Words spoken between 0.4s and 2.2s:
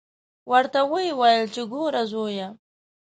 ورته ویې ویل چې ګوره